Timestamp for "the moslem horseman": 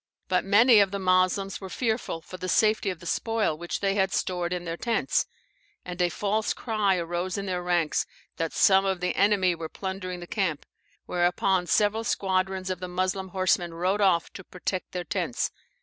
12.79-13.75